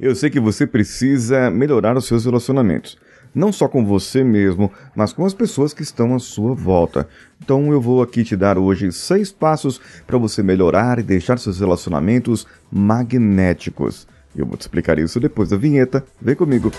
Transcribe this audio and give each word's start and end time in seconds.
Eu 0.00 0.14
sei 0.14 0.30
que 0.30 0.40
você 0.40 0.66
precisa 0.66 1.50
melhorar 1.50 1.96
os 1.96 2.06
seus 2.06 2.24
relacionamentos. 2.24 2.98
Não 3.34 3.52
só 3.52 3.68
com 3.68 3.84
você 3.84 4.24
mesmo, 4.24 4.72
mas 4.94 5.12
com 5.12 5.24
as 5.26 5.34
pessoas 5.34 5.74
que 5.74 5.82
estão 5.82 6.14
à 6.14 6.18
sua 6.18 6.54
volta. 6.54 7.06
Então 7.42 7.70
eu 7.70 7.80
vou 7.80 8.02
aqui 8.02 8.24
te 8.24 8.34
dar 8.34 8.56
hoje 8.56 8.90
seis 8.92 9.30
passos 9.30 9.80
para 10.06 10.16
você 10.16 10.42
melhorar 10.42 10.98
e 10.98 11.02
deixar 11.02 11.38
seus 11.38 11.60
relacionamentos 11.60 12.46
magnéticos. 12.72 14.06
Eu 14.34 14.46
vou 14.46 14.56
te 14.56 14.62
explicar 14.62 14.98
isso 14.98 15.20
depois 15.20 15.50
da 15.50 15.56
vinheta. 15.56 16.04
Vem 16.20 16.34
comigo. 16.34 16.70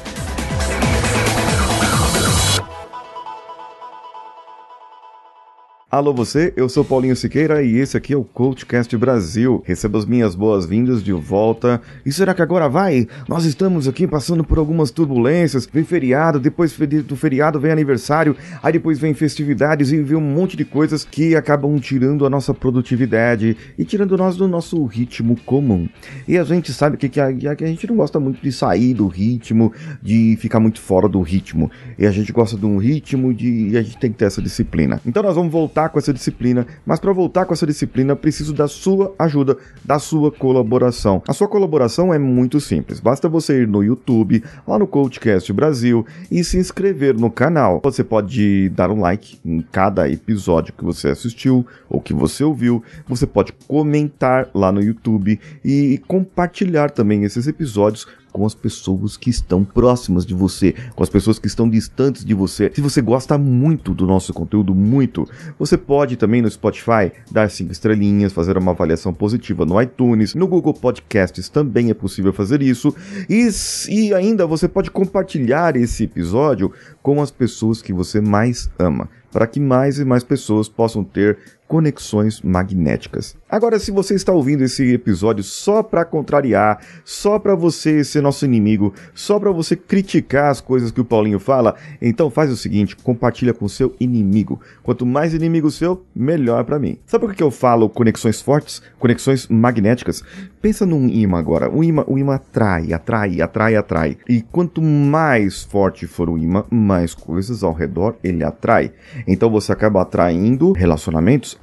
Alô 5.98 6.14
você, 6.14 6.54
eu 6.56 6.70
sou 6.70 6.86
Paulinho 6.86 7.16
Siqueira 7.16 7.64
e 7.64 7.78
esse 7.78 7.98
aqui 7.98 8.14
é 8.14 8.16
o 8.16 8.24
CoachCast 8.24 8.96
Brasil. 8.96 9.64
Receba 9.66 9.98
as 9.98 10.06
minhas 10.06 10.36
boas-vindas 10.36 11.04
de 11.04 11.12
volta. 11.12 11.82
E 12.06 12.12
será 12.12 12.36
que 12.36 12.42
agora 12.44 12.70
vai? 12.70 13.08
Nós 13.28 13.46
estamos 13.46 13.88
aqui 13.88 14.06
passando 14.06 14.44
por 14.44 14.60
algumas 14.60 14.92
turbulências. 14.92 15.66
Vem 15.66 15.84
feriado, 15.84 16.40
depois 16.40 16.78
do 17.04 17.16
feriado 17.16 17.60
vem 17.60 17.72
aniversário, 17.72 18.36
aí 18.62 18.74
depois 18.74 19.00
vem 19.00 19.16
festividades 19.16 19.92
e 19.92 20.00
vem 20.00 20.18
um 20.18 20.22
monte 20.22 20.56
de 20.56 20.64
coisas 20.64 21.04
que 21.04 21.36
acabam 21.36 21.76
tirando 21.80 22.28
a 22.28 22.30
nossa 22.30 22.54
produtividade 22.54 23.58
e 23.76 23.84
tirando 23.84 24.16
nós 24.16 24.38
do 24.38 24.48
nosso 24.48 24.86
ritmo 24.86 25.36
comum. 25.48 25.90
E 26.28 26.38
a 26.38 26.44
gente 26.44 26.74
sabe 26.74 26.98
que, 26.98 27.10
que, 27.10 27.20
a, 27.20 27.34
que 27.34 27.64
a 27.64 27.68
gente 27.68 27.88
não 27.88 27.96
gosta 27.96 28.20
muito 28.20 28.40
de 28.40 28.52
sair 28.52 28.94
do 28.94 29.08
ritmo, 29.08 29.74
de 30.00 30.38
ficar 30.40 30.60
muito 30.60 30.80
fora 30.80 31.10
do 31.10 31.22
ritmo. 31.22 31.72
E 31.98 32.06
a 32.06 32.12
gente 32.12 32.32
gosta 32.32 32.56
de 32.56 32.68
um 32.68 32.78
ritmo 32.78 33.34
de, 33.34 33.70
e 33.70 33.78
a 33.80 33.82
gente 33.82 33.98
tem 33.98 34.12
que 34.12 34.20
ter 34.20 34.26
essa 34.26 34.44
disciplina. 34.44 35.02
Então 35.04 35.24
nós 35.24 35.36
vamos 35.36 35.52
voltar 35.52 35.87
voltar 35.88 35.90
com 35.90 36.00
essa 36.00 36.14
disciplina, 36.14 36.68
mas 36.86 37.00
para 37.00 37.14
voltar 37.14 37.46
com 37.46 37.54
essa 37.54 37.66
disciplina 37.66 38.16
preciso 38.16 38.54
da 38.54 38.68
sua 38.68 39.14
ajuda, 39.18 39.58
da 39.84 40.00
sua 40.00 40.32
colaboração. 40.32 41.22
A 41.28 41.34
sua 41.34 41.48
colaboração 41.48 42.14
é 42.14 42.20
muito 42.20 42.60
simples, 42.60 43.00
basta 43.00 43.30
você 43.30 43.64
ir 43.64 43.68
no 43.68 43.84
YouTube, 43.84 44.44
lá 44.68 44.78
no 44.78 44.88
Coachcast 44.88 45.52
Brasil 45.54 46.06
e 46.30 46.44
se 46.44 46.58
inscrever 46.58 47.16
no 47.16 47.32
canal. 47.32 47.82
Você 47.84 48.04
pode 48.04 48.70
dar 48.70 48.92
um 48.92 49.00
like 49.00 49.40
em 49.46 49.62
cada 49.72 50.10
episódio 50.10 50.74
que 50.74 50.84
você 50.84 51.10
assistiu 51.10 51.66
ou 51.90 52.02
que 52.02 52.14
você 52.14 52.44
ouviu, 52.44 52.84
você 53.08 53.26
pode 53.26 53.54
comentar 53.68 54.50
lá 54.54 54.72
no 54.72 54.82
YouTube 54.82 55.40
e 55.64 56.02
compartilhar 56.08 56.92
também 56.92 57.24
esses 57.24 57.48
episódios 57.48 58.08
com 58.38 58.46
as 58.46 58.54
pessoas 58.54 59.18
que 59.18 59.32
estão 59.32 59.66
próximas 59.66 60.24
de 60.24 60.36
você, 60.36 60.76
com 60.96 61.02
as 61.02 61.10
pessoas 61.10 61.40
que 61.40 61.48
estão 61.48 61.68
distantes 61.68 62.24
de 62.24 62.36
você. 62.36 62.72
Se 62.72 62.82
você 62.82 63.02
gosta 63.02 63.36
muito 63.36 63.96
do 63.96 64.06
nosso 64.06 64.32
conteúdo, 64.32 64.76
muito, 64.76 65.28
você 65.58 65.76
pode 65.76 66.16
também 66.18 66.40
no 66.40 66.50
Spotify 66.50 67.12
dar 67.32 67.50
cinco 67.50 67.72
estrelinhas, 67.72 68.32
fazer 68.32 68.56
uma 68.56 68.74
avaliação 68.74 69.12
positiva 69.12 69.66
no 69.66 69.82
iTunes, 69.82 70.36
no 70.36 70.48
Google 70.48 70.76
Podcasts 70.76 71.50
também 71.50 71.90
é 71.90 71.96
possível 71.96 72.32
fazer 72.32 72.62
isso. 72.62 72.94
E, 73.28 73.50
e 73.90 74.14
ainda 74.14 74.46
você 74.46 74.68
pode 74.68 74.92
compartilhar 74.92 75.76
esse 75.76 76.04
episódio 76.04 76.72
com 77.02 77.20
as 77.24 77.32
pessoas 77.32 77.82
que 77.82 77.92
você 77.92 78.22
mais 78.22 78.70
ama, 78.78 79.10
para 79.38 79.46
que 79.46 79.60
mais 79.60 80.00
e 80.00 80.04
mais 80.04 80.24
pessoas 80.24 80.68
possam 80.68 81.04
ter 81.04 81.38
conexões 81.68 82.42
magnéticas. 82.42 83.36
Agora, 83.50 83.78
se 83.78 83.92
você 83.92 84.16
está 84.16 84.32
ouvindo 84.32 84.64
esse 84.64 84.94
episódio 84.94 85.44
só 85.44 85.84
para 85.84 86.06
contrariar, 86.06 86.80
só 87.04 87.38
para 87.38 87.56
você 87.56 88.04
ser 88.04 88.22
nosso 88.22 88.46
inimigo, 88.46 88.94
só 89.14 89.40
para 89.40 89.52
você 89.52 89.76
criticar 89.76 90.50
as 90.50 90.62
coisas 90.62 90.92
que 90.92 91.02
o 91.02 91.06
Paulinho 91.06 91.40
fala, 91.40 91.76
então 92.02 92.30
faz 92.30 92.52
o 92.52 92.58
seguinte, 92.58 92.96
compartilha 92.96 93.54
com 93.54 93.68
seu 93.68 93.96
inimigo. 94.00 94.62
Quanto 94.82 95.06
mais 95.06 95.34
inimigo 95.34 95.70
seu, 95.70 96.06
melhor 96.16 96.64
para 96.64 96.80
mim. 96.80 96.98
Sabe 97.06 97.26
por 97.26 97.36
que 97.36 97.44
eu 97.44 97.52
falo 97.52 97.90
conexões 97.90 98.42
fortes, 98.42 98.82
conexões 98.98 99.48
magnéticas? 99.48 100.24
Pensa 100.62 100.86
num 100.86 101.08
imã 101.08 101.38
agora. 101.38 101.70
O 101.70 101.84
imã, 101.84 102.04
o 102.08 102.18
imã 102.18 102.36
atrai, 102.36 102.94
atrai, 102.94 103.42
atrai, 103.42 103.76
atrai. 103.76 104.18
E 104.28 104.42
quanto 104.42 104.82
mais 104.82 105.64
forte 105.64 106.08
for 106.08 106.30
o 106.30 106.38
imã, 106.38 106.66
mais 106.70 107.14
coisas 107.14 107.64
ao 107.64 107.74
redor 107.74 108.16
ele 108.24 108.44
atrai. 108.44 108.92
Então 109.28 109.50
você 109.50 109.74
acaba 109.74 110.02
atraindo 110.02 110.72
relacionamentos, 110.72 111.58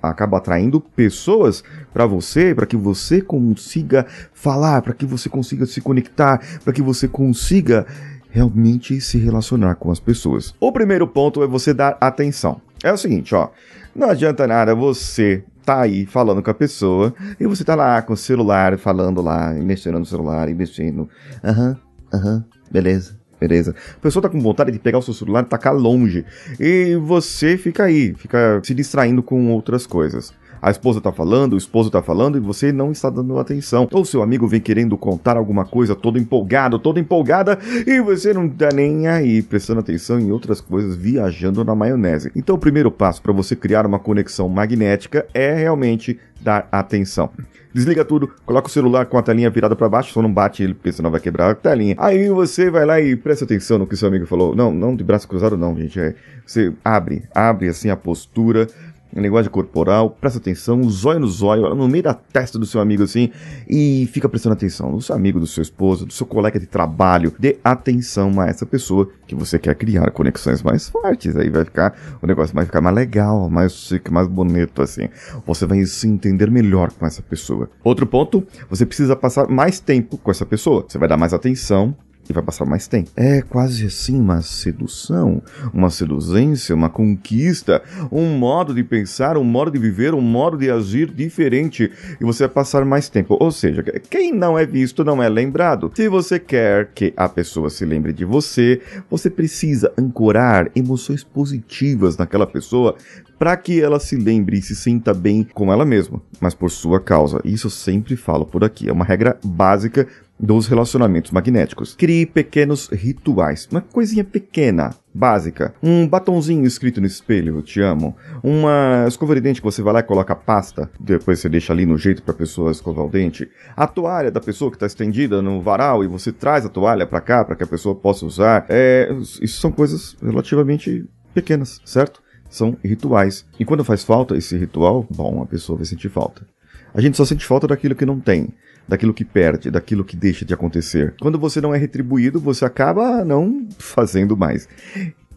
acaba 0.00 0.38
atraindo 0.38 0.80
pessoas 0.80 1.64
para 1.92 2.06
você, 2.06 2.54
para 2.54 2.64
que 2.64 2.76
você 2.76 3.20
consiga 3.20 4.06
falar, 4.32 4.80
para 4.82 4.94
que 4.94 5.04
você 5.04 5.28
consiga 5.28 5.66
se 5.66 5.80
conectar, 5.80 6.40
para 6.62 6.72
que 6.72 6.80
você 6.80 7.08
consiga 7.08 7.84
realmente 8.30 9.00
se 9.00 9.18
relacionar 9.18 9.74
com 9.74 9.90
as 9.90 9.98
pessoas. 9.98 10.54
O 10.60 10.70
primeiro 10.70 11.08
ponto 11.08 11.42
é 11.42 11.46
você 11.46 11.74
dar 11.74 11.98
atenção. 12.00 12.60
É 12.84 12.92
o 12.92 12.96
seguinte, 12.96 13.34
ó, 13.34 13.48
não 13.96 14.10
adianta 14.10 14.46
nada 14.46 14.74
você 14.74 15.42
tá 15.64 15.80
aí 15.80 16.06
falando 16.06 16.42
com 16.42 16.50
a 16.50 16.54
pessoa 16.54 17.12
e 17.40 17.46
você 17.46 17.64
tá 17.64 17.74
lá 17.74 18.00
com 18.00 18.12
o 18.12 18.16
celular 18.16 18.78
falando 18.78 19.20
lá, 19.20 19.50
mexendo 19.52 19.98
no 19.98 20.06
celular, 20.06 20.46
mexendo. 20.54 21.08
Aham, 21.42 21.76
uhum, 22.12 22.18
aham, 22.18 22.34
uhum, 22.36 22.44
beleza 22.70 23.18
beleza? 23.40 23.74
A 23.96 24.00
pessoa 24.00 24.22
tá 24.22 24.28
com 24.28 24.40
vontade 24.40 24.70
de 24.70 24.78
pegar 24.78 24.98
o 24.98 25.02
seu 25.02 25.14
celular 25.14 25.44
e 25.44 25.46
tacar 25.46 25.74
longe. 25.74 26.24
E 26.58 26.96
você 26.96 27.56
fica 27.56 27.84
aí, 27.84 28.14
fica 28.14 28.60
se 28.62 28.74
distraindo 28.74 29.22
com 29.22 29.50
outras 29.52 29.86
coisas. 29.86 30.32
A 30.60 30.70
esposa 30.70 31.00
tá 31.00 31.12
falando, 31.12 31.54
o 31.54 31.58
esposo 31.58 31.90
tá 31.90 32.02
falando 32.02 32.36
e 32.36 32.40
você 32.40 32.72
não 32.72 32.92
está 32.92 33.10
dando 33.10 33.38
atenção. 33.38 33.88
Ou 33.92 34.04
seu 34.04 34.22
amigo 34.22 34.46
vem 34.46 34.60
querendo 34.60 34.96
contar 34.96 35.36
alguma 35.36 35.64
coisa 35.64 35.94
todo 35.94 36.18
empolgado, 36.18 36.78
toda 36.78 37.00
empolgada 37.00 37.58
e 37.86 38.00
você 38.00 38.32
não 38.32 38.48
tá 38.48 38.68
nem 38.74 39.06
aí, 39.06 39.42
prestando 39.42 39.80
atenção 39.80 40.18
em 40.18 40.30
outras 40.30 40.60
coisas, 40.60 40.96
viajando 40.96 41.64
na 41.64 41.74
maionese. 41.74 42.30
Então 42.34 42.56
o 42.56 42.58
primeiro 42.58 42.90
passo 42.90 43.22
para 43.22 43.32
você 43.32 43.54
criar 43.54 43.86
uma 43.86 43.98
conexão 43.98 44.48
magnética 44.48 45.26
é 45.32 45.54
realmente 45.54 46.18
dar 46.40 46.68
atenção. 46.70 47.30
Desliga 47.72 48.04
tudo, 48.04 48.28
coloca 48.46 48.66
o 48.66 48.70
celular 48.70 49.06
com 49.06 49.18
a 49.18 49.22
telinha 49.22 49.50
virada 49.50 49.76
para 49.76 49.88
baixo, 49.88 50.12
só 50.12 50.22
não 50.22 50.32
bate 50.32 50.62
ele, 50.62 50.74
porque 50.74 50.90
senão 50.90 51.10
vai 51.10 51.20
quebrar 51.20 51.50
a 51.50 51.54
telinha. 51.54 51.94
Aí 51.98 52.28
você 52.28 52.70
vai 52.70 52.84
lá 52.84 53.00
e 53.00 53.14
presta 53.14 53.44
atenção 53.44 53.78
no 53.78 53.86
que 53.86 53.96
seu 53.96 54.08
amigo 54.08 54.26
falou. 54.26 54.54
Não, 54.56 54.72
não 54.72 54.96
de 54.96 55.04
braço 55.04 55.28
cruzado 55.28 55.56
não, 55.56 55.76
gente. 55.76 56.00
É, 56.00 56.14
você 56.46 56.72
abre, 56.84 57.24
abre 57.34 57.68
assim 57.68 57.90
a 57.90 57.96
postura, 57.96 58.66
a 59.14 59.20
linguagem 59.20 59.50
corporal, 59.50 60.10
presta 60.10 60.38
atenção, 60.38 60.82
zóio 60.88 61.20
no 61.20 61.28
zóio, 61.28 61.74
no 61.74 61.88
meio 61.88 62.04
da 62.04 62.14
testa 62.14 62.58
do 62.58 62.66
seu 62.66 62.80
amigo 62.80 63.02
assim, 63.02 63.30
e 63.68 64.08
fica 64.12 64.28
prestando 64.28 64.54
atenção 64.54 64.92
no 64.92 65.00
seu 65.00 65.14
amigo, 65.14 65.40
do 65.40 65.46
seu 65.46 65.62
esposo, 65.62 66.06
do 66.06 66.12
seu 66.12 66.26
colega 66.26 66.60
de 66.60 66.66
trabalho. 66.66 67.34
Dê 67.38 67.58
atenção 67.64 68.40
a 68.40 68.46
essa 68.46 68.66
pessoa 68.66 69.08
que 69.26 69.34
você 69.34 69.58
quer 69.58 69.74
criar 69.74 70.10
conexões 70.10 70.62
mais 70.62 70.88
fortes. 70.88 71.36
Aí 71.36 71.48
vai 71.50 71.64
ficar, 71.64 71.96
o 72.22 72.26
negócio 72.26 72.54
vai 72.54 72.64
ficar 72.64 72.80
mais 72.80 72.94
legal, 72.94 73.48
mais 73.48 73.72
chique, 73.72 74.10
mais 74.10 74.28
bonito 74.28 74.82
assim. 74.82 75.08
Você 75.46 75.66
vai 75.66 75.84
se 75.84 76.06
entender 76.06 76.50
melhor 76.50 76.92
com 76.92 77.06
essa 77.06 77.22
pessoa. 77.22 77.70
Outro 77.82 78.06
ponto, 78.06 78.46
você 78.68 78.84
precisa 78.84 79.16
passar 79.16 79.48
mais 79.48 79.80
tempo 79.80 80.18
com 80.18 80.30
essa 80.30 80.44
pessoa. 80.44 80.84
Você 80.86 80.98
vai 80.98 81.08
dar 81.08 81.16
mais 81.16 81.32
atenção, 81.32 81.94
e 82.28 82.32
vai 82.32 82.42
passar 82.42 82.64
mais 82.64 82.86
tempo. 82.86 83.10
É 83.16 83.42
quase 83.42 83.86
assim 83.86 84.20
uma 84.20 84.42
sedução, 84.42 85.42
uma 85.72 85.90
seduzência, 85.90 86.74
uma 86.74 86.90
conquista, 86.90 87.82
um 88.10 88.36
modo 88.38 88.74
de 88.74 88.84
pensar, 88.84 89.36
um 89.36 89.44
modo 89.44 89.70
de 89.70 89.78
viver, 89.78 90.14
um 90.14 90.20
modo 90.20 90.56
de 90.56 90.70
agir 90.70 91.10
diferente 91.12 91.90
e 92.20 92.24
você 92.24 92.44
vai 92.44 92.54
passar 92.54 92.84
mais 92.84 93.08
tempo. 93.08 93.36
Ou 93.40 93.50
seja, 93.50 93.82
quem 94.10 94.32
não 94.32 94.58
é 94.58 94.66
visto 94.66 95.04
não 95.04 95.22
é 95.22 95.28
lembrado. 95.28 95.90
Se 95.94 96.08
você 96.08 96.38
quer 96.38 96.90
que 96.94 97.12
a 97.16 97.28
pessoa 97.28 97.70
se 97.70 97.84
lembre 97.84 98.12
de 98.12 98.24
você, 98.24 98.80
você 99.10 99.30
precisa 99.30 99.92
ancorar 99.98 100.70
emoções 100.74 101.24
positivas 101.24 102.16
naquela 102.16 102.46
pessoa 102.46 102.96
para 103.38 103.56
que 103.56 103.80
ela 103.80 104.00
se 104.00 104.16
lembre 104.16 104.58
e 104.58 104.62
se 104.62 104.74
sinta 104.74 105.14
bem 105.14 105.44
com 105.54 105.72
ela 105.72 105.84
mesma, 105.84 106.20
mas 106.40 106.54
por 106.54 106.70
sua 106.70 107.00
causa. 107.00 107.40
Isso 107.44 107.68
eu 107.68 107.70
sempre 107.70 108.16
falo 108.16 108.44
por 108.44 108.64
aqui. 108.64 108.88
É 108.88 108.92
uma 108.92 109.04
regra 109.04 109.38
básica 109.44 110.06
dos 110.38 110.66
relacionamentos 110.66 111.30
magnéticos. 111.30 111.94
Crie 111.96 112.24
pequenos 112.24 112.88
rituais, 112.88 113.68
uma 113.70 113.80
coisinha 113.80 114.22
pequena, 114.22 114.94
básica. 115.12 115.74
Um 115.82 116.06
batonzinho 116.06 116.64
escrito 116.64 117.00
no 117.00 117.06
espelho, 117.06 117.56
eu 117.56 117.62
te 117.62 117.80
amo. 117.80 118.16
Uma 118.42 119.04
escova 119.08 119.34
de 119.34 119.40
dente 119.40 119.60
que 119.60 119.64
você 119.64 119.82
vai 119.82 119.94
lá 119.94 120.00
e 120.00 120.04
coloca 120.04 120.36
pasta, 120.36 120.90
depois 120.98 121.40
você 121.40 121.48
deixa 121.48 121.72
ali 121.72 121.84
no 121.84 121.98
jeito 121.98 122.22
para 122.22 122.34
a 122.34 122.38
pessoa 122.38 122.70
escovar 122.70 123.04
o 123.04 123.10
dente. 123.10 123.48
A 123.76 123.86
toalha 123.86 124.30
da 124.30 124.40
pessoa 124.40 124.70
que 124.70 124.76
está 124.76 124.86
estendida 124.86 125.42
no 125.42 125.60
varal 125.60 126.04
e 126.04 126.06
você 126.06 126.30
traz 126.30 126.64
a 126.64 126.68
toalha 126.68 127.06
para 127.06 127.20
cá 127.20 127.44
para 127.44 127.56
que 127.56 127.64
a 127.64 127.68
pessoa 127.68 127.94
possa 127.94 128.24
usar. 128.24 128.66
É, 128.68 129.12
isso 129.42 129.60
são 129.60 129.72
coisas 129.72 130.16
relativamente 130.22 131.04
pequenas, 131.34 131.80
certo? 131.84 132.22
São 132.48 132.76
rituais. 132.84 133.44
E 133.58 133.64
quando 133.64 133.84
faz 133.84 134.02
falta 134.04 134.36
esse 134.36 134.56
ritual, 134.56 135.06
bom, 135.10 135.42
a 135.42 135.46
pessoa 135.46 135.76
vai 135.76 135.86
sentir 135.86 136.08
falta. 136.08 136.46
A 136.94 137.00
gente 137.00 137.16
só 137.16 137.24
sente 137.24 137.44
falta 137.44 137.66
daquilo 137.66 137.94
que 137.94 138.06
não 138.06 138.18
tem 138.18 138.52
daquilo 138.88 139.12
que 139.12 139.24
perde, 139.24 139.70
daquilo 139.70 140.04
que 140.04 140.16
deixa 140.16 140.44
de 140.44 140.54
acontecer. 140.54 141.14
Quando 141.20 141.38
você 141.38 141.60
não 141.60 141.74
é 141.74 141.78
retribuído, 141.78 142.40
você 142.40 142.64
acaba 142.64 143.22
não 143.22 143.68
fazendo 143.78 144.34
mais. 144.36 144.66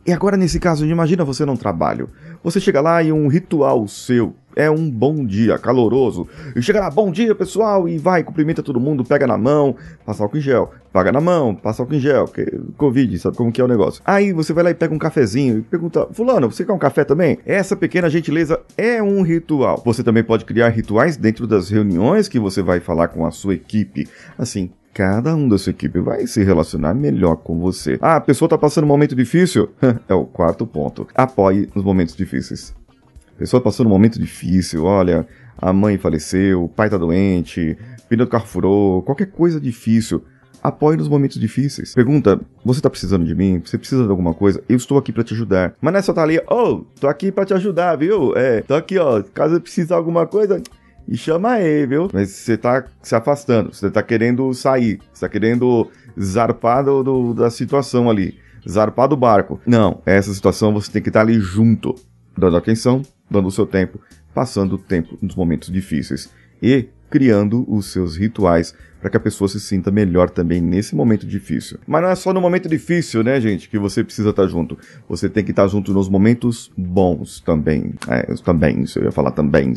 E 0.05 0.11
agora, 0.11 0.35
nesse 0.35 0.59
caso, 0.59 0.85
imagina 0.85 1.23
você 1.23 1.45
num 1.45 1.55
trabalho. 1.55 2.09
Você 2.43 2.59
chega 2.59 2.81
lá 2.81 3.03
e 3.03 3.11
um 3.11 3.27
ritual 3.27 3.87
seu 3.87 4.35
é 4.55 4.69
um 4.69 4.89
bom 4.89 5.25
dia 5.25 5.57
caloroso. 5.57 6.27
E 6.55 6.61
chega 6.61 6.79
lá, 6.79 6.89
bom 6.89 7.11
dia 7.11 7.33
pessoal, 7.35 7.87
e 7.87 7.97
vai, 7.97 8.23
cumprimenta 8.23 8.63
todo 8.63 8.79
mundo, 8.79 9.03
pega 9.03 9.27
na 9.27 9.37
mão, 9.37 9.75
passa 10.05 10.23
álcool 10.23 10.37
em 10.37 10.41
gel, 10.41 10.71
paga 10.91 11.11
na 11.11 11.21
mão, 11.21 11.55
passa 11.55 11.81
álcool 11.81 11.95
em 11.95 11.99
gel, 11.99 12.27
que 12.27 12.45
Covid, 12.77 13.17
sabe 13.19 13.37
como 13.37 13.51
que 13.51 13.61
é 13.61 13.63
o 13.63 13.67
negócio. 13.67 14.01
Aí 14.05 14.33
você 14.33 14.53
vai 14.53 14.63
lá 14.63 14.71
e 14.71 14.75
pega 14.75 14.93
um 14.93 14.99
cafezinho 14.99 15.59
e 15.59 15.61
pergunta, 15.61 16.07
fulano, 16.11 16.51
você 16.51 16.65
quer 16.65 16.73
um 16.73 16.79
café 16.79 17.03
também? 17.03 17.39
Essa 17.45 17.75
pequena 17.75 18.09
gentileza 18.09 18.59
é 18.77 19.01
um 19.01 19.21
ritual. 19.21 19.81
Você 19.85 20.03
também 20.03 20.23
pode 20.23 20.45
criar 20.45 20.69
rituais 20.69 21.17
dentro 21.17 21.47
das 21.47 21.69
reuniões 21.69 22.27
que 22.27 22.39
você 22.39 22.61
vai 22.61 22.79
falar 22.79 23.07
com 23.07 23.25
a 23.25 23.31
sua 23.31 23.55
equipe. 23.55 24.07
Assim, 24.37 24.71
cada 24.93 25.35
um 25.35 25.47
da 25.47 25.57
sua 25.57 25.71
equipe 25.71 25.99
vai 25.99 26.27
se 26.27 26.43
relacionar 26.43 26.93
melhor 26.93 27.37
com 27.37 27.59
você. 27.59 27.97
Ah, 28.01 28.17
a 28.17 28.21
pessoa 28.21 28.47
está 28.47 28.57
passando 28.57 28.83
um 28.83 28.87
momento 28.87 29.15
difícil? 29.15 29.69
é 30.07 30.13
o 30.13 30.25
quarto 30.25 30.65
ponto. 30.65 31.07
Apoie 31.15 31.69
nos 31.73 31.83
momentos 31.83 32.15
difíceis. 32.15 32.73
A 33.35 33.39
pessoa 33.39 33.61
passando 33.61 33.87
um 33.87 33.91
momento 33.91 34.19
difícil, 34.19 34.83
olha, 34.83 35.27
a 35.57 35.71
mãe 35.71 35.97
faleceu, 35.97 36.65
o 36.65 36.69
pai 36.69 36.87
está 36.87 36.97
doente, 36.97 37.77
o 38.03 38.07
pneu 38.07 38.25
do 38.25 38.29
carro 38.29 38.45
furou, 38.45 39.01
qualquer 39.01 39.27
coisa 39.27 39.59
difícil. 39.59 40.23
Apoie 40.63 40.95
nos 40.95 41.07
momentos 41.07 41.39
difíceis. 41.39 41.95
Pergunta: 41.95 42.39
você 42.63 42.79
tá 42.79 42.89
precisando 42.89 43.25
de 43.25 43.33
mim? 43.33 43.61
Você 43.65 43.79
precisa 43.79 44.03
de 44.03 44.09
alguma 44.09 44.33
coisa? 44.33 44.63
Eu 44.69 44.77
estou 44.77 44.97
aqui 44.97 45.11
para 45.11 45.23
te 45.23 45.33
ajudar. 45.33 45.73
Mas 45.81 45.91
não 45.91 45.99
é 45.99 46.03
só 46.03 46.13
tá 46.13 46.21
ali, 46.21 46.39
oh, 46.47 46.83
tô 46.99 47.07
aqui 47.07 47.31
para 47.31 47.45
te 47.45 47.53
ajudar, 47.55 47.95
viu? 47.95 48.35
É, 48.37 48.61
tô 48.61 48.75
aqui, 48.75 48.99
ó. 48.99 49.23
Caso 49.33 49.59
precisar 49.59 49.95
de 49.95 49.99
alguma 49.99 50.27
coisa, 50.27 50.61
e 51.07 51.17
chama 51.17 51.51
aí, 51.51 51.85
viu? 51.85 52.09
Mas 52.13 52.29
você 52.29 52.57
tá 52.57 52.85
se 53.01 53.15
afastando, 53.15 53.73
você 53.73 53.89
tá 53.89 54.01
querendo 54.01 54.53
sair, 54.53 54.99
você 55.11 55.25
tá 55.25 55.29
querendo 55.29 55.89
zarpar 56.19 56.83
do, 56.83 57.03
do, 57.03 57.33
da 57.33 57.49
situação 57.49 58.09
ali, 58.09 58.37
zarpar 58.67 59.07
do 59.07 59.17
barco. 59.17 59.59
Não, 59.65 60.01
essa 60.05 60.33
situação 60.33 60.73
você 60.73 60.91
tem 60.91 61.01
que 61.01 61.09
estar 61.09 61.21
ali 61.21 61.39
junto, 61.39 61.95
dando 62.37 62.57
atenção, 62.57 63.01
dando 63.29 63.47
o 63.47 63.51
seu 63.51 63.65
tempo, 63.65 63.99
passando 64.33 64.75
o 64.75 64.77
tempo 64.77 65.17
nos 65.21 65.35
momentos 65.35 65.71
difíceis 65.71 66.31
e 66.61 66.87
criando 67.11 67.65
os 67.67 67.91
seus 67.91 68.15
rituais 68.15 68.73
para 69.01 69.09
que 69.09 69.17
a 69.17 69.19
pessoa 69.19 69.47
se 69.47 69.59
sinta 69.59 69.89
melhor 69.91 70.29
também 70.29 70.61
nesse 70.61 70.95
momento 70.95 71.25
difícil. 71.25 71.79
Mas 71.87 72.01
não 72.03 72.09
é 72.09 72.15
só 72.15 72.31
no 72.31 72.39
momento 72.39 72.69
difícil, 72.69 73.23
né, 73.23 73.41
gente, 73.41 73.67
que 73.67 73.79
você 73.79 74.03
precisa 74.03 74.29
estar 74.29 74.47
junto. 74.47 74.77
Você 75.09 75.27
tem 75.27 75.43
que 75.43 75.49
estar 75.49 75.67
junto 75.67 75.91
nos 75.91 76.07
momentos 76.07 76.71
bons 76.77 77.41
também. 77.41 77.95
É, 78.07 78.33
também, 78.45 78.85
eu 78.95 79.03
ia 79.03 79.11
falar 79.11 79.31
também. 79.31 79.73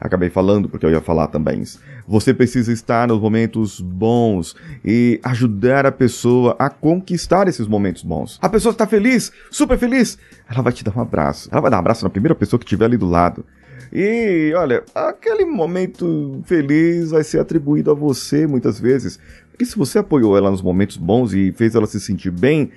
Acabei 0.00 0.30
falando 0.30 0.68
porque 0.68 0.86
eu 0.86 0.90
ia 0.90 1.00
falar 1.00 1.26
também. 1.26 1.64
Você 2.06 2.32
precisa 2.32 2.72
estar 2.72 3.08
nos 3.08 3.20
momentos 3.20 3.80
bons 3.80 4.54
e 4.84 5.20
ajudar 5.24 5.84
a 5.84 5.92
pessoa 5.92 6.54
a 6.58 6.70
conquistar 6.70 7.48
esses 7.48 7.66
momentos 7.66 8.04
bons. 8.04 8.38
A 8.40 8.48
pessoa 8.48 8.70
está 8.72 8.86
feliz, 8.86 9.32
super 9.50 9.76
feliz, 9.78 10.16
ela 10.48 10.62
vai 10.62 10.72
te 10.72 10.84
dar 10.84 10.96
um 10.96 11.00
abraço. 11.02 11.48
Ela 11.50 11.60
vai 11.60 11.70
dar 11.70 11.78
um 11.78 11.80
abraço 11.80 12.04
na 12.04 12.10
primeira 12.10 12.34
pessoa 12.36 12.58
que 12.58 12.64
estiver 12.64 12.84
ali 12.84 12.96
do 12.96 13.06
lado. 13.06 13.44
E 13.92 14.52
olha, 14.54 14.84
aquele 14.94 15.44
momento 15.44 16.40
feliz 16.44 17.10
vai 17.10 17.24
ser 17.24 17.40
atribuído 17.40 17.90
a 17.90 17.94
você 17.94 18.46
muitas 18.46 18.78
vezes. 18.78 19.18
Porque 19.50 19.64
se 19.64 19.76
você 19.76 19.98
apoiou 19.98 20.36
ela 20.36 20.50
nos 20.50 20.62
momentos 20.62 20.96
bons 20.96 21.34
e 21.34 21.52
fez 21.52 21.74
ela 21.74 21.86
se 21.86 22.00
sentir 22.00 22.30
bem, 22.30 22.70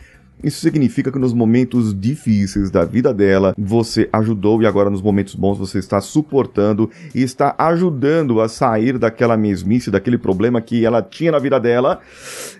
isso 0.43 0.59
significa 0.59 1.11
que 1.11 1.19
nos 1.19 1.31
momentos 1.31 1.97
difíceis 1.97 2.71
da 2.71 2.83
vida 2.83 3.13
dela, 3.13 3.53
você 3.57 4.09
ajudou 4.11 4.61
e 4.61 4.65
agora 4.65 4.89
nos 4.89 5.01
momentos 5.01 5.35
bons 5.35 5.57
você 5.57 5.79
está 5.79 6.01
suportando 6.01 6.89
e 7.13 7.21
está 7.21 7.55
ajudando 7.57 8.41
a 8.41 8.49
sair 8.49 8.97
daquela 8.97 9.37
mesmice, 9.37 9.91
daquele 9.91 10.17
problema 10.17 10.61
que 10.61 10.83
ela 10.85 11.01
tinha 11.01 11.31
na 11.31 11.39
vida 11.39 11.59
dela. 11.59 12.01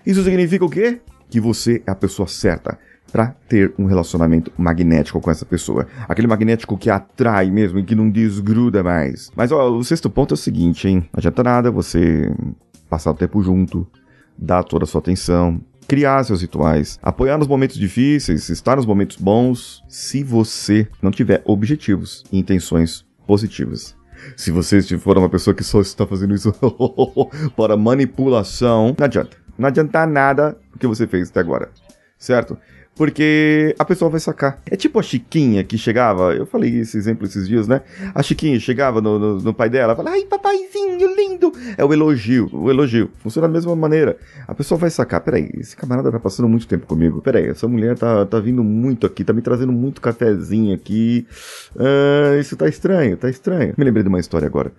Isso 0.06 0.22
significa 0.22 0.64
o 0.64 0.70
quê? 0.70 1.00
Que 1.28 1.40
você 1.40 1.82
é 1.86 1.90
a 1.90 1.94
pessoa 1.94 2.28
certa 2.28 2.78
para 3.14 3.28
ter 3.48 3.72
um 3.78 3.84
relacionamento 3.84 4.50
magnético 4.58 5.20
com 5.20 5.30
essa 5.30 5.46
pessoa. 5.46 5.86
Aquele 6.08 6.26
magnético 6.26 6.76
que 6.76 6.90
atrai 6.90 7.48
mesmo 7.48 7.78
e 7.78 7.84
que 7.84 7.94
não 7.94 8.10
desgruda 8.10 8.82
mais. 8.82 9.30
Mas 9.36 9.52
ó, 9.52 9.70
o 9.70 9.84
sexto 9.84 10.10
ponto 10.10 10.32
é 10.32 10.34
o 10.34 10.36
seguinte, 10.36 10.88
hein? 10.88 10.96
Não 11.12 11.18
adianta 11.18 11.44
nada 11.44 11.70
você 11.70 12.28
passar 12.90 13.12
o 13.12 13.14
tempo 13.14 13.40
junto, 13.40 13.86
dar 14.36 14.64
toda 14.64 14.82
a 14.82 14.86
sua 14.88 14.98
atenção, 14.98 15.60
criar 15.86 16.24
seus 16.24 16.42
rituais, 16.42 16.98
apoiar 17.00 17.38
nos 17.38 17.46
momentos 17.46 17.76
difíceis, 17.76 18.48
estar 18.48 18.74
nos 18.74 18.84
momentos 18.84 19.16
bons, 19.16 19.84
se 19.88 20.24
você 20.24 20.88
não 21.00 21.12
tiver 21.12 21.40
objetivos 21.44 22.24
e 22.32 22.38
intenções 22.40 23.06
positivas. 23.28 23.96
Se 24.36 24.50
você 24.50 24.82
for 24.98 25.16
uma 25.16 25.28
pessoa 25.28 25.54
que 25.54 25.62
só 25.62 25.80
está 25.80 26.04
fazendo 26.04 26.34
isso 26.34 26.52
para 27.56 27.76
manipulação, 27.76 28.92
não 28.98 29.04
adianta. 29.04 29.36
Não 29.56 29.68
adianta 29.68 30.04
nada 30.04 30.58
o 30.74 30.78
que 30.80 30.86
você 30.88 31.06
fez 31.06 31.30
até 31.30 31.38
agora. 31.38 31.70
Certo? 32.18 32.58
Porque 32.96 33.74
a 33.78 33.84
pessoa 33.84 34.10
vai 34.10 34.20
sacar. 34.20 34.60
É 34.70 34.76
tipo 34.76 34.98
a 34.98 35.02
Chiquinha 35.02 35.64
que 35.64 35.76
chegava, 35.76 36.32
eu 36.34 36.46
falei 36.46 36.78
esse 36.78 36.96
exemplo 36.96 37.26
esses 37.26 37.48
dias, 37.48 37.66
né? 37.66 37.82
A 38.14 38.22
Chiquinha 38.22 38.58
chegava 38.60 39.00
no, 39.00 39.18
no, 39.18 39.40
no 39.40 39.54
pai 39.54 39.68
dela, 39.68 39.96
fala, 39.96 40.10
ai, 40.10 40.24
papaizinho 40.24 41.14
lindo. 41.16 41.52
É 41.76 41.84
o 41.84 41.92
elogio, 41.92 42.48
o 42.52 42.70
elogio. 42.70 43.10
Funciona 43.18 43.48
da 43.48 43.54
mesma 43.54 43.74
maneira. 43.74 44.16
A 44.46 44.54
pessoa 44.54 44.78
vai 44.78 44.90
sacar, 44.90 45.20
peraí, 45.20 45.50
esse 45.54 45.76
camarada 45.76 46.10
tá 46.12 46.20
passando 46.20 46.48
muito 46.48 46.68
tempo 46.68 46.86
comigo. 46.86 47.20
Peraí, 47.20 47.48
essa 47.48 47.66
mulher 47.66 47.98
tá, 47.98 48.24
tá 48.26 48.38
vindo 48.38 48.62
muito 48.62 49.06
aqui, 49.06 49.24
tá 49.24 49.32
me 49.32 49.42
trazendo 49.42 49.72
muito 49.72 50.00
cafezinho 50.00 50.74
aqui. 50.74 51.26
Uh, 51.74 52.38
isso 52.38 52.56
tá 52.56 52.68
estranho, 52.68 53.16
tá 53.16 53.28
estranho. 53.28 53.74
Me 53.76 53.84
lembrei 53.84 54.02
de 54.02 54.08
uma 54.08 54.20
história 54.20 54.46
agora. 54.46 54.70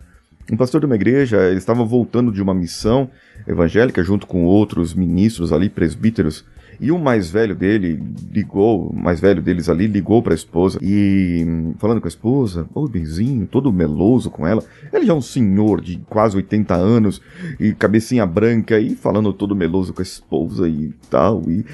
Um 0.52 0.56
pastor 0.56 0.80
de 0.80 0.86
uma 0.86 0.96
igreja, 0.96 1.52
estava 1.54 1.84
voltando 1.84 2.32
de 2.32 2.42
uma 2.42 2.54
missão 2.54 3.10
evangélica 3.48 4.04
junto 4.04 4.28
com 4.28 4.46
outros 4.46 4.94
ministros 4.94 5.52
ali, 5.52 5.70
presbíteros, 5.70 6.46
e 6.80 6.92
o 6.92 7.00
mais 7.00 7.30
velho 7.30 7.56
dele 7.56 8.02
ligou, 8.32 8.90
o 8.90 8.96
mais 8.96 9.20
velho 9.20 9.42
deles 9.42 9.70
ali 9.70 9.88
ligou 9.88 10.22
para 10.22 10.34
a 10.34 10.36
esposa 10.36 10.80
e 10.82 11.74
falando 11.78 12.02
com 12.02 12.08
a 12.08 12.10
esposa, 12.10 12.68
ô 12.74 12.84
oh, 12.84 12.88
benzinho, 12.88 13.48
todo 13.48 13.72
meloso 13.72 14.30
com 14.30 14.46
ela. 14.46 14.64
Ele 14.92 15.06
já 15.06 15.14
é 15.14 15.16
um 15.16 15.22
senhor 15.22 15.82
de 15.82 15.98
quase 16.10 16.36
80 16.36 16.76
anos 16.76 17.22
e 17.60 17.74
cabecinha 17.74 18.26
branca 18.26 18.80
e 18.80 18.96
falando 18.96 19.34
todo 19.34 19.56
meloso 19.56 19.94
com 19.94 20.02
a 20.02 20.04
esposa 20.04 20.68
e 20.68 20.94
tal 21.10 21.42
e, 21.48 21.66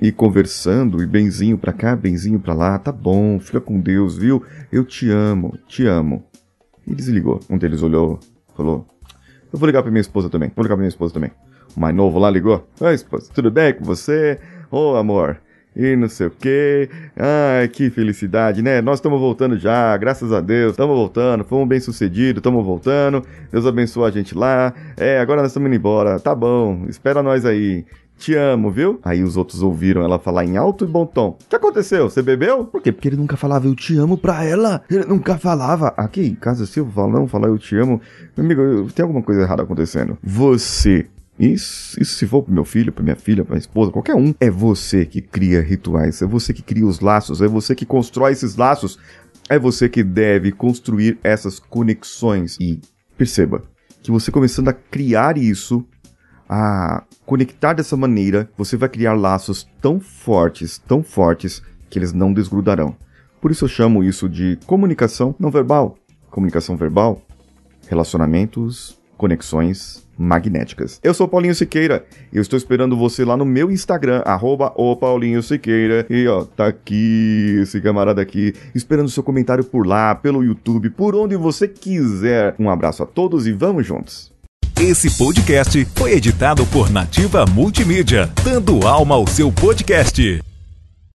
e 0.00 0.12
conversando 0.12 1.02
e 1.02 1.06
benzinho 1.06 1.58
para 1.58 1.72
cá, 1.72 1.94
benzinho 1.94 2.38
para 2.38 2.54
lá. 2.54 2.78
Tá 2.78 2.92
bom, 2.92 3.38
fica 3.38 3.60
com 3.60 3.80
Deus, 3.80 4.16
viu? 4.16 4.42
Eu 4.70 4.84
te 4.84 5.10
amo, 5.10 5.56
te 5.66 5.86
amo. 5.86 6.24
E 6.86 6.94
desligou. 6.94 7.40
Um 7.50 7.58
deles 7.58 7.82
olhou, 7.82 8.20
falou: 8.56 8.86
"Eu 9.52 9.58
vou 9.58 9.66
ligar 9.66 9.82
para 9.82 9.90
minha 9.90 10.00
esposa 10.00 10.30
também. 10.30 10.52
Vou 10.54 10.62
ligar 10.62 10.76
para 10.76 10.82
minha 10.82 10.88
esposa 10.88 11.12
também." 11.12 11.32
Mais 11.76 11.94
novo 11.94 12.18
lá 12.18 12.30
ligou. 12.30 12.66
Oi, 12.80 12.94
esposa, 12.94 13.30
tudo 13.34 13.50
bem 13.50 13.74
com 13.74 13.84
você? 13.84 14.38
Ô, 14.70 14.92
oh, 14.92 14.96
amor. 14.96 15.38
E 15.76 15.94
não 15.94 16.08
sei 16.08 16.28
o 16.28 16.30
quê. 16.30 16.88
Ai, 17.14 17.68
que 17.68 17.90
felicidade, 17.90 18.62
né? 18.62 18.80
Nós 18.80 18.98
estamos 18.98 19.20
voltando 19.20 19.58
já, 19.58 19.94
graças 19.98 20.32
a 20.32 20.40
Deus. 20.40 20.70
Estamos 20.70 20.96
voltando, 20.96 21.44
fomos 21.44 21.68
bem 21.68 21.78
sucedidos, 21.78 22.40
estamos 22.40 22.64
voltando. 22.64 23.22
Deus 23.52 23.66
abençoe 23.66 24.08
a 24.08 24.10
gente 24.10 24.34
lá. 24.34 24.72
É, 24.96 25.20
agora 25.20 25.42
nós 25.42 25.50
estamos 25.50 25.66
indo 25.66 25.76
embora. 25.76 26.18
Tá 26.18 26.34
bom, 26.34 26.86
espera 26.88 27.22
nós 27.22 27.44
aí. 27.44 27.84
Te 28.16 28.34
amo, 28.34 28.70
viu? 28.70 28.98
Aí 29.04 29.22
os 29.22 29.36
outros 29.36 29.62
ouviram 29.62 30.02
ela 30.02 30.18
falar 30.18 30.46
em 30.46 30.56
alto 30.56 30.84
e 30.84 30.88
bom 30.88 31.04
tom. 31.04 31.36
O 31.38 31.48
que 31.50 31.56
aconteceu? 31.56 32.08
Você 32.08 32.22
bebeu? 32.22 32.64
Por 32.64 32.80
quê? 32.80 32.90
Porque 32.90 33.08
ele 33.08 33.16
nunca 33.18 33.36
falava 33.36 33.66
eu 33.66 33.74
te 33.74 33.94
amo 33.98 34.16
pra 34.16 34.42
ela. 34.42 34.80
Ele 34.90 35.04
nunca 35.04 35.36
falava. 35.36 35.88
Aqui 35.98 36.26
em 36.26 36.34
casa, 36.34 36.64
se 36.64 36.80
eu 36.80 36.86
falar, 36.86 37.12
não 37.12 37.28
falar 37.28 37.48
eu 37.48 37.58
te 37.58 37.76
amo, 37.76 38.00
meu 38.34 38.46
amigo, 38.46 38.90
tem 38.94 39.02
alguma 39.02 39.20
coisa 39.20 39.42
errada 39.42 39.62
acontecendo. 39.62 40.16
Você 40.22 41.06
isso, 41.38 42.00
isso 42.00 42.16
se 42.16 42.26
for 42.26 42.42
pro 42.42 42.52
meu 42.52 42.64
filho, 42.64 42.92
pra 42.92 43.04
minha 43.04 43.16
filha, 43.16 43.44
pra 43.44 43.54
minha 43.54 43.60
esposa, 43.60 43.92
qualquer 43.92 44.14
um. 44.14 44.34
É 44.40 44.50
você 44.50 45.04
que 45.04 45.20
cria 45.20 45.60
rituais, 45.60 46.22
é 46.22 46.26
você 46.26 46.52
que 46.54 46.62
cria 46.62 46.86
os 46.86 47.00
laços, 47.00 47.42
é 47.42 47.48
você 47.48 47.74
que 47.74 47.84
constrói 47.84 48.32
esses 48.32 48.56
laços, 48.56 48.98
é 49.48 49.58
você 49.58 49.88
que 49.88 50.02
deve 50.02 50.50
construir 50.50 51.18
essas 51.22 51.58
conexões. 51.58 52.56
E 52.58 52.80
perceba 53.18 53.62
que 54.02 54.10
você 54.10 54.30
começando 54.30 54.68
a 54.68 54.72
criar 54.72 55.36
isso, 55.36 55.84
a 56.48 57.04
conectar 57.26 57.74
dessa 57.74 57.96
maneira, 57.96 58.48
você 58.56 58.76
vai 58.76 58.88
criar 58.88 59.14
laços 59.14 59.68
tão 59.80 60.00
fortes, 60.00 60.78
tão 60.78 61.02
fortes, 61.02 61.62
que 61.90 61.98
eles 61.98 62.12
não 62.12 62.32
desgrudarão. 62.32 62.96
Por 63.40 63.50
isso 63.50 63.64
eu 63.64 63.68
chamo 63.68 64.02
isso 64.02 64.28
de 64.28 64.58
comunicação 64.66 65.34
não 65.38 65.50
verbal. 65.50 65.96
Comunicação 66.30 66.76
verbal, 66.76 67.22
relacionamentos, 67.88 68.98
conexões 69.16 70.05
magnéticas. 70.18 71.00
Eu 71.02 71.14
sou 71.14 71.28
Paulinho 71.28 71.54
Siqueira 71.54 72.04
e 72.32 72.36
eu 72.36 72.42
estou 72.42 72.56
esperando 72.56 72.96
você 72.96 73.24
lá 73.24 73.36
no 73.36 73.44
meu 73.44 73.70
Instagram, 73.70 74.22
arroba 74.24 74.72
o 74.76 74.96
Paulinho 74.96 75.42
Siqueira. 75.42 76.06
E 76.08 76.26
ó, 76.26 76.44
tá 76.44 76.66
aqui 76.68 77.58
esse 77.60 77.80
camarada 77.80 78.20
aqui, 78.20 78.54
esperando 78.74 79.10
seu 79.10 79.22
comentário 79.22 79.64
por 79.64 79.86
lá, 79.86 80.14
pelo 80.14 80.44
YouTube, 80.44 80.90
por 80.90 81.14
onde 81.14 81.36
você 81.36 81.68
quiser. 81.68 82.54
Um 82.58 82.70
abraço 82.70 83.02
a 83.02 83.06
todos 83.06 83.46
e 83.46 83.52
vamos 83.52 83.86
juntos. 83.86 84.32
Esse 84.80 85.16
podcast 85.16 85.86
foi 85.94 86.12
editado 86.12 86.66
por 86.66 86.90
Nativa 86.90 87.46
Multimídia, 87.46 88.30
dando 88.44 88.86
alma 88.86 89.14
ao 89.14 89.26
seu 89.26 89.50
podcast. 89.50 90.42